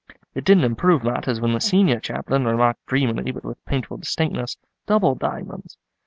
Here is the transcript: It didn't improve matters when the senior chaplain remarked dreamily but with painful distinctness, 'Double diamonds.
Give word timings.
It 0.33 0.45
didn't 0.45 0.63
improve 0.63 1.03
matters 1.03 1.39
when 1.39 1.53
the 1.53 1.61
senior 1.61 1.99
chaplain 1.99 2.43
remarked 2.45 2.83
dreamily 2.87 3.29
but 3.31 3.43
with 3.43 3.63
painful 3.65 3.97
distinctness, 3.97 4.57
'Double 4.87 5.13
diamonds. 5.13 5.77